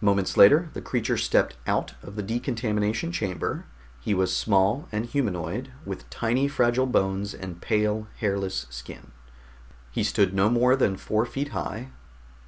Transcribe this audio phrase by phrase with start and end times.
[0.00, 3.64] Moments later the creature stepped out of the decontamination chamber.
[3.98, 9.10] He was small and humanoid, with tiny fragile bones and pale, hairless skin.
[9.90, 11.90] He stood no more than four feet high.